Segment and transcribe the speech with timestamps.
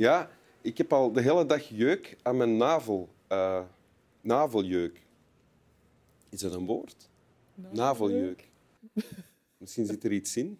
[0.00, 0.30] Ja,
[0.60, 3.08] ik heb al de hele dag jeuk aan mijn navel.
[3.26, 3.64] eh,
[4.20, 5.06] naveljeuk.
[6.28, 7.08] Is dat een woord?
[7.54, 8.48] Naveljeuk.
[9.56, 10.58] Misschien zit er iets in.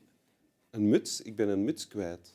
[0.71, 1.23] Een muts.
[1.23, 2.35] Ik ben een muts kwijt.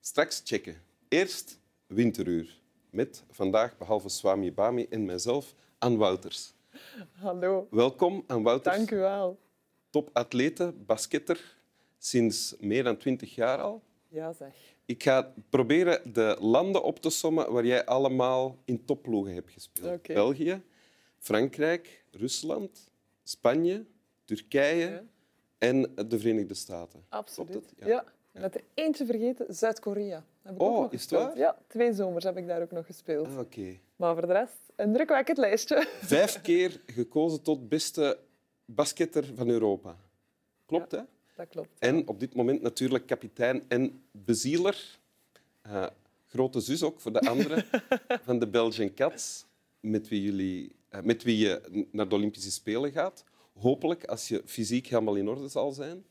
[0.00, 0.82] Straks checken.
[1.08, 2.60] Eerst winteruur.
[2.90, 6.52] Met vandaag, behalve Swami Bami en mijzelf, Ann Wouters.
[7.12, 7.66] Hallo.
[7.70, 8.76] Welkom, Ann Wouters.
[8.76, 9.38] Dank u wel.
[9.90, 11.56] Topatlete, basketter,
[11.98, 13.82] sinds meer dan twintig jaar al.
[14.08, 14.73] Ja, zeg.
[14.86, 20.02] Ik ga proberen de landen op te sommen waar jij allemaal in topploegen hebt gespeeld.
[20.02, 20.62] België,
[21.18, 22.90] Frankrijk, Rusland,
[23.22, 23.84] Spanje,
[24.24, 25.02] Turkije Ja.
[25.58, 27.04] en de Verenigde Staten.
[27.08, 27.72] Absoluut.
[27.78, 27.86] Ja.
[27.86, 28.04] Ja.
[28.32, 30.24] Met er eentje vergeten, Zuid-Korea.
[30.56, 31.38] Oh, is het waar?
[31.38, 33.26] Ja, twee zomers heb ik daar ook nog gespeeld.
[33.26, 33.78] Ah, Oké.
[33.96, 35.86] Maar voor de rest, een drukwekkend lijstje.
[36.00, 38.18] Vijf keer gekozen tot beste
[38.64, 39.96] basketter van Europa.
[40.66, 41.00] Klopt, hè?
[41.34, 41.78] Dat klopt.
[41.78, 44.98] En op dit moment natuurlijk kapitein en bezieler.
[45.62, 45.86] Eh,
[46.28, 47.64] grote zus ook voor de anderen
[48.24, 49.44] van de Belgian Cats,
[49.80, 53.24] met wie, jullie, eh, met wie je naar de Olympische Spelen gaat.
[53.58, 56.04] Hopelijk als je fysiek helemaal in orde zal zijn.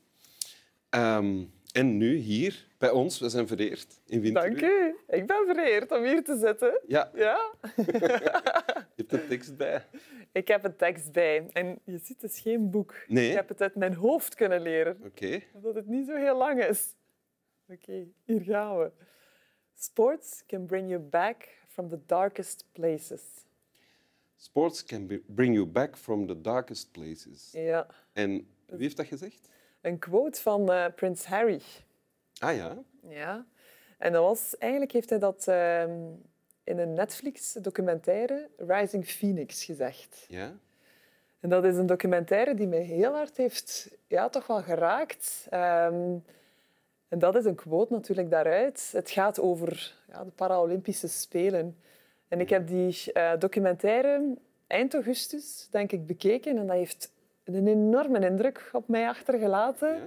[0.88, 4.60] Ehm, en nu hier bij ons, we zijn vereerd in Winteruur.
[4.60, 4.96] Dank u.
[5.16, 6.80] Ik ben vereerd om hier te zitten.
[6.86, 7.52] Ja, Ja.
[9.18, 9.84] tekst bij.
[10.32, 11.46] Ik heb een tekst bij.
[11.52, 12.94] En je ziet, het is geen boek.
[13.08, 13.28] Nee.
[13.28, 15.00] Ik heb het uit mijn hoofd kunnen leren.
[15.04, 15.40] Oké.
[15.52, 16.94] Omdat het niet zo heel lang is.
[17.68, 18.90] Oké, hier gaan we.
[19.74, 23.22] Sports can bring you back from the darkest places.
[24.36, 27.50] Sports can bring you back from the darkest places.
[27.52, 27.86] Ja.
[28.12, 28.30] En
[28.66, 29.48] wie heeft dat gezegd?
[29.80, 31.60] Een quote van eh, Prins Harry.
[32.38, 32.82] Ah ja.
[33.08, 33.46] Ja.
[33.98, 36.12] En dat was, eigenlijk heeft hij dat ehm,
[36.64, 40.26] in een Netflix-documentaire Rising Phoenix gezegd.
[40.28, 40.52] ja.
[41.40, 45.46] En dat is een documentaire die mij heel hard heeft ja, toch wel geraakt.
[45.50, 46.16] Ehm,
[47.08, 48.90] en dat is een quote natuurlijk daaruit.
[48.92, 51.76] Het gaat over ja, de Paralympische Spelen.
[52.28, 54.34] En ik heb die eh, documentaire
[54.66, 56.56] eind augustus, denk ik, bekeken.
[56.56, 57.12] En dat heeft
[57.44, 59.88] een enorme indruk op mij achtergelaten.
[59.88, 60.06] ja.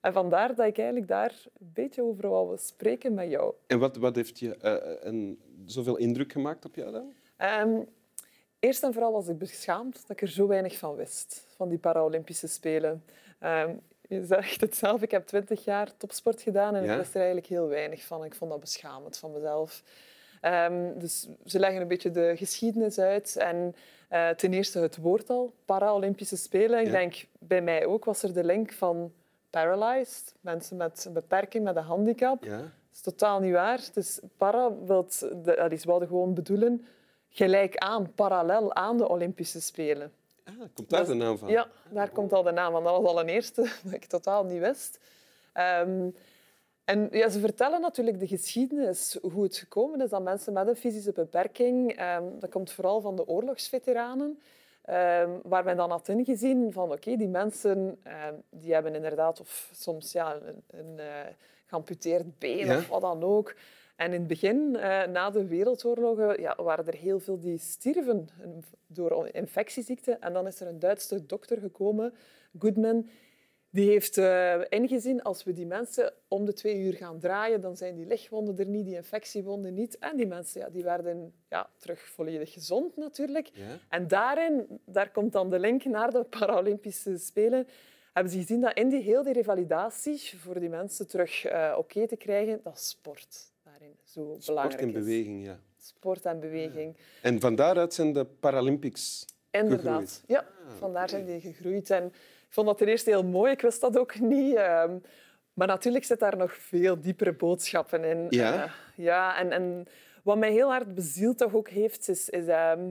[0.00, 3.54] En vandaar dat ik eigenlijk daar een beetje over wou spreken met jou.
[3.66, 5.38] En wat, wat heeft je eh, een,
[5.70, 7.12] zoveel indruk gemaakt op jou dan?
[7.36, 7.80] Ehm,
[8.58, 11.78] eerst en vooral was ik beschaamd dat ik er zo weinig van wist, van die
[11.78, 13.04] Paralympische Spelen.
[13.38, 13.74] Ehm,
[14.08, 16.92] je zegt het zelf, ik heb twintig jaar topsport gedaan en Ja.
[16.92, 18.24] ik wist er eigenlijk heel weinig van.
[18.24, 19.82] Ik vond dat beschamend van mezelf.
[20.40, 23.36] Ehm, dus ze leggen een beetje de geschiedenis uit.
[23.36, 23.74] En
[24.08, 26.80] eh, ten eerste het woord al, Paralympische Spelen.
[26.84, 29.12] Ik denk, bij mij ook was er de link van
[29.50, 32.44] paralyzed, mensen met een beperking, met een handicap.
[32.44, 32.72] Ja.
[33.02, 33.80] Dat is totaal niet waar.
[33.92, 36.86] Dus para wilt, de, allee, ze wilden gewoon bedoelen
[37.28, 40.12] gelijk aan, parallel aan de Olympische Spelen.
[40.44, 41.48] Ah, komt daar Dat de is- naam van?
[41.48, 42.84] Ja, daar komt al de naam van.
[42.84, 44.98] Dat was al een eerste dat ik totaal niet wist.
[45.52, 46.08] Ehm,
[46.84, 50.76] en ja, ze vertellen natuurlijk de geschiedenis, hoe het gekomen is dat mensen met een
[50.76, 54.38] fysische beperking, ehm, dat komt vooral van de oorlogsveteranen,
[54.84, 57.98] ehm, waar men dan had ingezien van oké, die mensen
[58.50, 61.26] die hebben inderdaad of soms ja, een, een eh,
[61.68, 62.76] geamputeerd been Ja.
[62.76, 63.54] of wat dan ook.
[63.96, 68.28] En in het begin, eh, na de wereldoorlogen, ja, waren er heel veel die stierven
[68.86, 70.20] door infectieziekten.
[70.20, 72.14] En dan is er een Duitse dokter gekomen,
[72.58, 73.08] Goodman,
[73.70, 77.76] die heeft eh, ingezien als we die mensen om de twee uur gaan draaien, dan
[77.76, 79.98] zijn die lichtwonden er niet, die infectiewonden niet.
[79.98, 83.50] En die mensen ja, die werden ja, terug volledig gezond natuurlijk.
[83.52, 83.78] Ja?
[83.88, 87.66] En daarin, daar komt dan de link naar de Paralympische Spelen,
[88.18, 92.06] hebben ze gezien dat in die heel die revalidatie voor die mensen terug eh, oké
[92.06, 94.92] te krijgen, dat sport daarin zo belangrijk Sport en is.
[94.92, 95.58] beweging, ja.
[95.80, 96.96] Sport en beweging.
[97.22, 99.84] En van daaruit zijn de Paralympics Inderdaad.
[99.84, 100.22] gegroeid.
[100.26, 101.90] Ja, Ah, vandaar zijn die gegroeid.
[101.90, 103.52] En ik vond dat ten eerste heel mooi.
[103.52, 104.54] Ik wist dat ook niet.
[104.56, 104.98] ehm,
[105.52, 108.26] maar natuurlijk zit daar nog veel diepere boodschappen in.
[108.30, 108.64] Ja?
[108.64, 109.86] Eh, ja, en, en
[110.22, 112.90] wat mij heel hard bezield toch ook heeft, is, is ehm,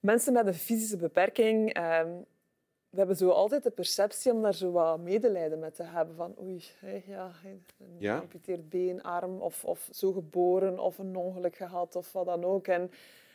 [0.00, 1.74] mensen met een fysische beperking.
[2.96, 6.16] We hebben zo altijd de perceptie om daar zo wat medelijden met te hebben.
[6.16, 7.64] Van oei, hé, ja, een
[7.98, 8.24] Ja.
[8.68, 12.66] been, arm of, of zo geboren of een ongeluk gehad of wat dan ook.
[12.66, 12.90] En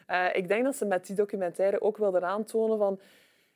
[0.07, 2.99] eh, ik denk dat ze met die documentaire ook wilden aantonen van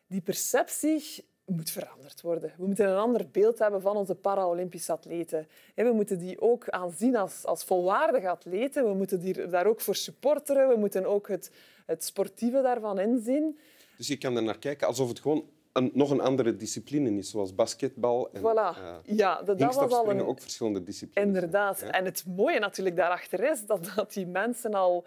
[0.07, 2.53] die perceptie moet veranderd worden.
[2.57, 5.47] We moeten een ander beeld hebben van onze Paralympische atleten.
[5.75, 8.83] En we moeten die ook aanzien als, als volwaardige atleten.
[8.83, 10.67] We moeten die, daar ook voor supporteren.
[10.67, 11.51] We moeten ook het,
[11.85, 13.59] het sportieve daarvan inzien.
[13.97, 17.29] Dus je kan er naar kijken alsof het gewoon een, nog een andere discipline is,
[17.29, 18.77] zoals basketbal en Voilà.
[18.77, 20.25] eh, ja, dat, dat was al een...
[20.25, 21.33] ook verschillende disciplines.
[21.33, 21.79] Inderdaad.
[21.79, 21.91] Ja.
[21.91, 25.05] En het mooie natuurlijk daarachter is dat, dat die mensen al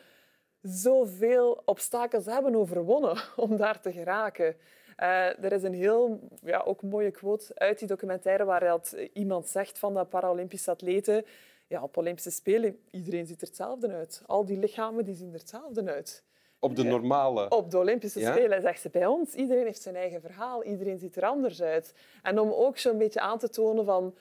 [0.62, 4.56] zoveel obstakels hebben overwonnen om daar te geraken.
[4.97, 9.49] Eh, er is een heel ja, ook mooie quote uit die documentaire waar dat iemand
[9.49, 11.25] zegt van de Paralympische atleten
[11.67, 14.23] ja, op Olympische Spelen, iedereen ziet er hetzelfde uit.
[14.26, 16.25] Al die lichamen die zien er hetzelfde uit.
[16.58, 17.49] Op de normale...
[17.49, 19.34] Op de Olympische Spelen, zegt ze bij ons.
[19.34, 20.64] Iedereen heeft zijn eigen verhaal.
[20.64, 21.94] Iedereen ziet er anders uit.
[22.22, 24.14] En om ook zo'n beetje aan te tonen van...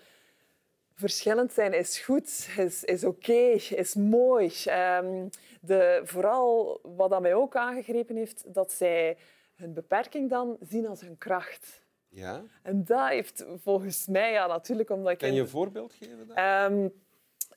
[0.93, 3.33] Verschillend zijn is goed, is, is oké,
[3.75, 4.51] is mooi.
[4.99, 5.29] Um,
[5.61, 9.17] de, vooral wat dat mij ook aangegrepen heeft, dat zij
[9.55, 11.81] hun beperking dan zien als hun kracht.
[12.07, 12.43] Ja.
[12.63, 15.17] En dat heeft volgens mij, ja, natuurlijk omdat ik...
[15.17, 16.27] Kan je een voorbeeld geven?
[16.27, 16.37] Dan?
[16.73, 16.93] Um,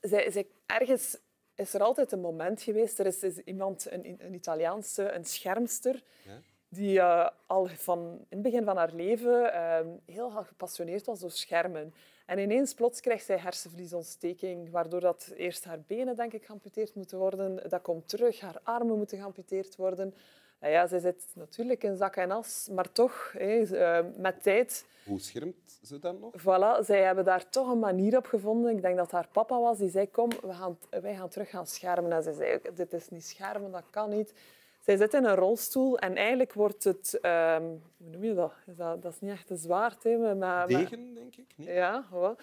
[0.01, 1.17] zij, zij, ergens
[1.61, 2.99] is er altijd een moment geweest.
[2.99, 6.41] Er is, is iemand, een, een, Italiaanse, een schermster, ja?
[6.69, 7.99] die uh, al van
[8.29, 11.93] in het begin van haar leven uh, heel gepassioneerd was door schermen.
[12.25, 17.17] En ineens plots krijgt zij hersenvliesontsteking, waardoor dat eerst haar benen denk ik geamputeerd moeten
[17.17, 17.69] worden.
[17.69, 20.13] Dat komt terug, haar armen moeten geamputeerd worden.
[20.61, 24.85] Nou ja, zij zit natuurlijk in zak en as, maar toch, hé, uh, met tijd...
[25.05, 26.33] Hoe schermt ze dan nog?
[26.39, 28.75] Voilà, zij hebben daar toch een manier op gevonden.
[28.75, 31.67] Ik denk dat haar papa was, die zei, kom, we gaan, wij gaan terug gaan
[31.67, 32.11] schermen.
[32.11, 34.33] En zij zei, dit is niet schermen, dat kan niet.
[34.79, 37.19] Zij zit in een rolstoel en eigenlijk wordt het...
[37.21, 38.53] Um, hoe noem je dat?
[38.65, 39.01] Is dat?
[39.01, 39.13] dat?
[39.13, 40.03] is niet echt een zwaard.
[40.03, 41.53] Hè, maar, Degen, denk ik.
[41.55, 41.67] Niet?
[41.67, 42.35] Ja, wel.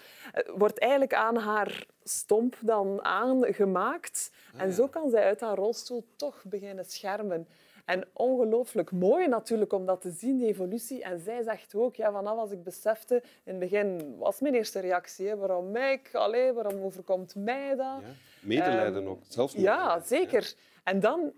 [0.55, 4.31] wordt eigenlijk aan haar stomp dan aangemaakt.
[4.55, 7.49] Ah, en zo kan zij uit haar rolstoel toch beginnen schermen.
[7.88, 11.02] En ongelooflijk mooi natuurlijk om dat te zien, die evolutie.
[11.02, 13.14] En zij zegt ook, ja, vanaf als ik besefte,
[13.44, 16.00] in het begin was mijn eerste reactie, hè, waarom mij?
[16.12, 17.76] Allee, waarom overkomt mij dat?
[17.76, 18.08] Ja,
[18.40, 20.43] medelijden um, ook, zelfs Ja, zeker.
[20.43, 20.82] Ja.
[20.85, 21.32] En dan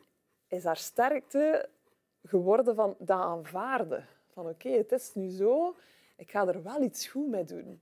[0.49, 1.69] is haar sterkte
[2.25, 4.07] geworden van dat aanvaarden.
[4.33, 5.77] Van oké, okay, het is nu zo,
[6.17, 7.81] ik ga er wel iets goed mee doen.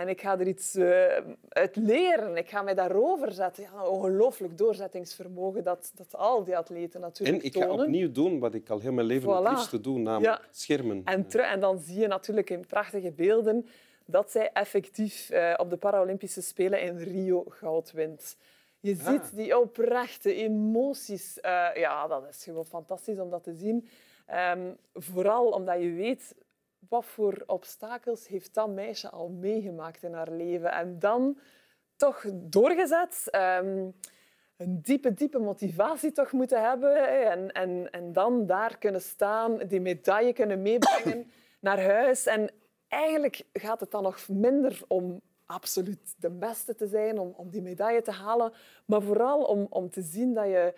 [0.00, 1.04] En ik ga er iets uh,
[1.48, 2.36] uit leren.
[2.36, 3.62] Ik ga mij daarover zetten.
[3.62, 8.54] Ja, ongelooflijk doorzettingsvermogen dat, dat al die atleten natuurlijk En ik ga opnieuw doen wat
[8.54, 9.42] ik al heel mijn leven voilà.
[9.42, 10.48] het liefste doe, namelijk ja.
[10.50, 11.02] schermen.
[11.04, 13.66] En, en dan zie je natuurlijk in prachtige beelden
[14.04, 18.36] dat zij effectief uh, op de Paralympische Spelen in Rio goud wint.
[18.80, 19.06] Je ah.
[19.06, 21.38] ziet die oprechte emoties.
[21.42, 23.88] Uh, ja, dat is gewoon fantastisch om dat te zien.
[24.54, 26.34] Um, vooral omdat je weet
[26.90, 30.72] wat voor obstakels heeft dat meisje al meegemaakt in haar leven.
[30.72, 31.38] En dan
[31.96, 33.28] toch doorgezet.
[33.32, 33.94] Um,
[34.56, 37.24] een diepe, diepe motivatie toch moeten hebben.
[37.30, 42.26] En, en, en dan daar kunnen staan, die medaille kunnen meebrengen naar huis.
[42.26, 42.50] En
[42.88, 47.62] eigenlijk gaat het dan nog minder om absoluut de beste te zijn, om, om die
[47.62, 48.52] medaille te halen.
[48.84, 50.74] Maar vooral om, om te zien dat je,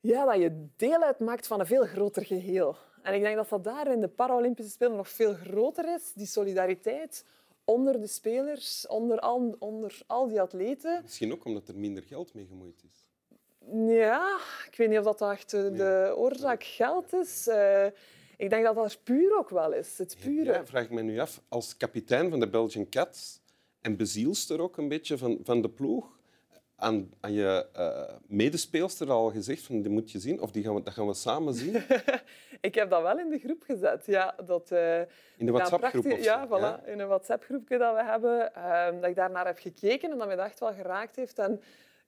[0.00, 2.76] ja, dat je deel uitmaakt van een veel groter geheel.
[3.02, 6.26] En ik denk dat dat daar in de Paralympische Spelen nog veel groter is, die
[6.26, 7.24] solidariteit
[7.64, 11.00] onder de spelers, onder al, onder al die atleten.
[11.02, 13.06] Misschien ook omdat er minder geld mee gemoeid is.
[13.94, 14.38] Ja,
[14.70, 17.48] ik weet niet of dat echt de oorzaak geld is.
[17.48, 17.86] Uh,
[18.36, 19.98] ik denk dat dat puur ook wel is.
[19.98, 20.52] Het pure.
[20.52, 23.40] Ja, vraag ik me nu af, als kapitein van de Belgian Cats
[23.80, 26.18] en bezielster ook een beetje van, van de ploeg,
[26.82, 30.40] aan, aan je uh, medespeelster al gezegd van die moet je zien?
[30.40, 31.82] Of die gaan we, dat gaan we samen zien?
[32.60, 34.06] ik heb dat wel in de groep gezet.
[34.06, 34.98] Ja, dat, uh,
[35.36, 36.04] in de WhatsApp-groep?
[36.04, 38.52] Ja, voilà, in een WhatsApp-groepje dat we hebben.
[38.56, 41.38] Uh, dat ik daarnaar heb gekeken en dat me dat echt wel geraakt heeft.
[41.38, 41.60] En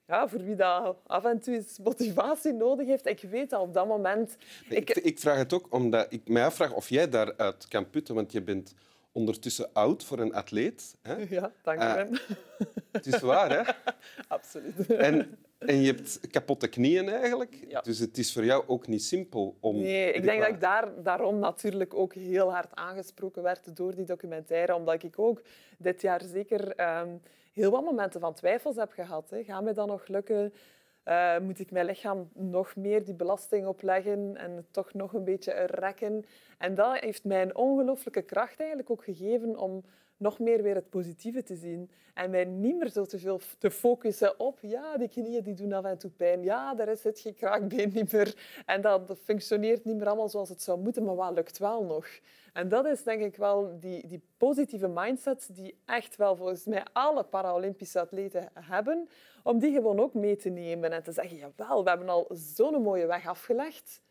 [0.07, 3.75] ja, voor wie dat af en toe eens motivatie nodig heeft, ik weet al op
[3.75, 4.37] dat moment...
[4.69, 4.91] ik...
[4.91, 8.33] Ik, ik vraag het ook omdat ik mij afvraag of jij daaruit kan putten, want
[8.33, 8.75] je bent
[9.15, 10.97] ondertussen oud voor een atleet.
[11.03, 11.15] Hè?
[11.29, 12.07] Ja, dank je.
[12.11, 13.73] Uh, het is waar, hè?
[14.37, 14.87] Absoluut.
[14.87, 17.65] En, en je hebt kapotte knieën eigenlijk.
[17.69, 17.81] Ja.
[17.81, 19.77] Dus het is voor jou ook niet simpel om...
[19.77, 24.05] Nee, ik denk dat ik daar, daarom natuurlijk ook heel hard aangesproken werd door die
[24.05, 24.75] documentaire.
[24.75, 25.43] Omdat ik ook
[25.79, 27.21] dit jaar zeker um,
[27.53, 29.31] heel wat momenten van twijfels heb gehad.
[29.31, 29.45] Hè.
[29.45, 30.53] Gaat mij dat nog lukken?
[31.09, 35.25] Uh, moet ik mijn lichaam nog meer die belasting opleggen en het toch nog een
[35.25, 36.25] beetje rekken?
[36.59, 39.85] En dat heeft mij een ongelooflijke kracht eigenlijk ook gegeven om
[40.17, 41.91] nog meer weer het positieve te zien.
[42.15, 45.73] En mij niet meer zo te veel te focussen op, ja, die knieën die doen
[45.73, 46.43] af en toe pijn.
[46.43, 48.63] Ja, daar is het geen kraakbeen niet meer.
[48.67, 52.07] En dat functioneert niet meer allemaal zoals het zou moeten, maar wat lukt wel nog?
[52.53, 56.85] En dat is denk ik wel die, die positieve mindset die echt wel volgens mij
[56.93, 59.09] alle Paralympische atleten hebben,
[59.43, 62.83] om die gewoon ook mee te nemen en te zeggen, jawel, we hebben al zo'n
[62.83, 64.03] mooie weg afgelegd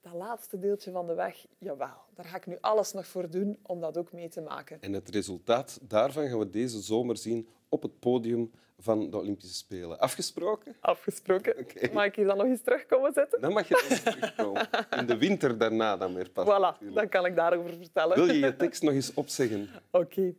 [0.00, 3.58] dat laatste deeltje van de weg, jawel, daar ga ik nu alles nog voor doen
[3.62, 4.80] om dat ook mee te maken.
[4.80, 9.54] En het resultaat daarvan gaan we deze zomer zien op het podium van de Olympische
[9.54, 9.98] Spelen.
[9.98, 10.76] Afgesproken?
[10.80, 11.66] Afgesproken.
[11.92, 13.40] Mag ik hier dan nog eens terugkomen zitten?
[13.40, 14.68] Dan mag je eens terugkomen.
[14.90, 16.46] In de winter daarna dan weer pas.
[16.46, 18.16] Voilà, dan kan ik daarover vertellen.
[18.16, 19.68] Wil je je tekst nog eens opzeggen?
[19.90, 20.04] Oké.
[20.04, 20.36] Okay.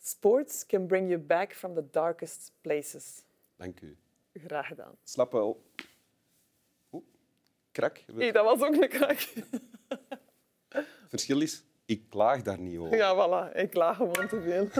[0.00, 3.22] Sports can bring you back from the darkest places.
[3.56, 3.96] Dank u.
[4.32, 4.96] Graag gedaan.
[5.02, 5.62] Slap wel
[7.78, 8.04] krak.
[8.12, 9.18] Nee, dat was ook een krak.
[11.08, 12.96] Verschil is, ik klaag daar niet over.
[12.96, 13.56] Ja, voilà.
[13.56, 14.68] Ik klaag gewoon te veel.